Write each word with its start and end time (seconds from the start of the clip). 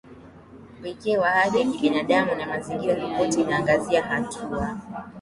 Pekee 0.81 1.17
wa 1.17 1.29
Haki 1.31 1.57
za 1.63 1.71
Kibinadamu 1.71 2.35
na 2.35 2.45
Mazingira 2.45 2.93
Ripoti 2.95 3.41
inaangazia 3.41 4.03
hatua 4.03 4.77